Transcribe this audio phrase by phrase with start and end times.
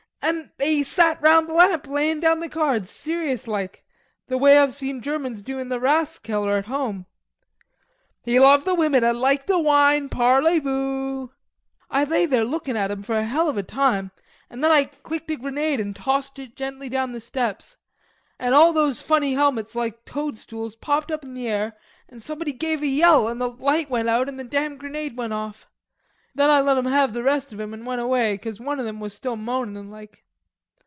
[0.23, 3.83] An' they sat round the lamp layin' down the cards serious like,
[4.27, 7.07] the way I've seen Germans do in the Rathskeller at home."
[8.23, 11.31] "He loved the women and liked the wine, Parley voo?
[11.89, 14.11] "I lay there lookin' at 'em for a hell of a time,
[14.49, 17.75] an' then I clicked a grenade an' tossed it gently down the steps.
[18.39, 21.75] An' all those funny helmets like toadstools popped up in the air
[22.07, 25.33] an' somebody gave a yell an' the light went out an' the damn grenade went
[25.33, 25.67] off.
[26.33, 28.85] Then I let 'em have the rest of 'em an' went away 'cause one o'
[28.85, 30.23] 'em was still moanin' like.